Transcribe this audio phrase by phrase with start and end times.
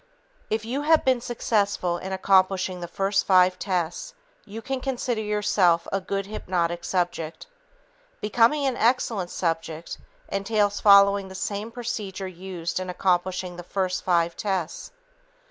[0.49, 5.87] If you have been successful in accomplishing the first five tests, you can consider yourself
[5.93, 7.45] a good hypnotic subject.
[8.19, 14.35] Becoming an excellent subject entails following the same procedure used in accomplishing the first five
[14.35, 14.89] tests.